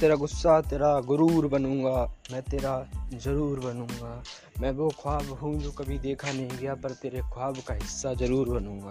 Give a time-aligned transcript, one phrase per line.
[0.00, 4.22] तेरा गुस्सा, तेरा गुरूर बनूँगा, मैं तेरा ज़रूर बनूँगा।
[4.60, 8.48] मैं वो ख्वाब हूँ जो कभी देखा नहीं गया, पर तेरे ख्वाब का हिस्सा ज़रूर
[8.48, 8.90] बनूँगा।